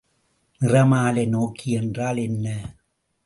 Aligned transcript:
நிறமாலை 0.61 1.25
நோக்கி 1.29 1.71
என்றால் 1.71 2.17
என்ன? 2.17 2.47